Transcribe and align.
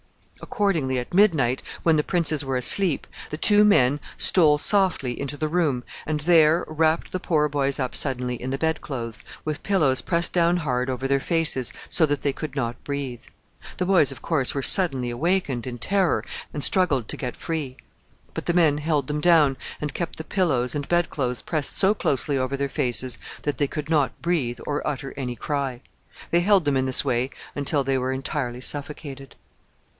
Accordingly, 0.41 0.97
at 0.97 1.13
midnight, 1.13 1.61
when 1.83 1.95
the 1.97 2.03
princes 2.03 2.43
were 2.43 2.57
asleep, 2.57 3.05
the 3.29 3.37
two 3.37 3.63
men 3.63 3.99
stole 4.17 4.57
softly 4.57 5.17
into 5.21 5.37
the 5.37 5.47
room, 5.47 5.83
and 6.07 6.21
there 6.21 6.65
wrapped 6.67 7.11
the 7.11 7.19
poor 7.19 7.47
boys 7.47 7.79
up 7.79 7.93
suddenly 7.93 8.33
in 8.41 8.49
the 8.49 8.57
bed 8.57 8.81
clothes, 8.81 9.23
with 9.45 9.61
pillows 9.61 10.01
pressed 10.01 10.33
down 10.33 10.57
hard 10.57 10.89
over 10.89 11.07
their 11.07 11.19
faces, 11.19 11.71
so 11.87 12.07
that 12.07 12.23
they 12.23 12.33
could 12.33 12.55
not 12.55 12.83
breathe. 12.83 13.21
The 13.77 13.85
boys, 13.85 14.11
of 14.11 14.23
course, 14.23 14.55
were 14.55 14.63
suddenly 14.63 15.11
awakened, 15.11 15.67
in 15.67 15.77
terror, 15.77 16.25
and 16.51 16.63
struggled 16.63 17.07
to 17.09 17.17
get 17.17 17.35
free; 17.35 17.77
but 18.33 18.47
the 18.47 18.53
men 18.55 18.79
held 18.79 19.05
them 19.05 19.21
down, 19.21 19.55
and 19.79 19.93
kept 19.93 20.17
the 20.17 20.23
pillows 20.23 20.73
and 20.73 20.87
bed 20.89 21.11
clothes 21.11 21.43
pressed 21.43 21.77
so 21.77 21.93
closely 21.93 22.39
over 22.39 22.57
their 22.57 22.69
faces 22.69 23.19
that 23.43 23.59
they 23.59 23.67
could 23.67 23.91
not 23.91 24.19
breathe 24.23 24.59
or 24.65 24.85
utter 24.87 25.13
any 25.15 25.35
cry. 25.35 25.81
They 26.31 26.39
held 26.41 26.65
them 26.65 26.75
in 26.77 26.87
this 26.87 27.05
way 27.05 27.29
until 27.55 27.83
they 27.83 27.99
were 27.99 28.11
entirely 28.11 28.61
suffocated. 28.61 29.35